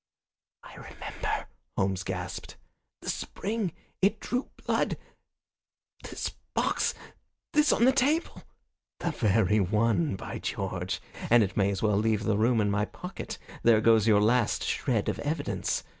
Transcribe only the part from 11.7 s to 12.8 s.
well leave the room in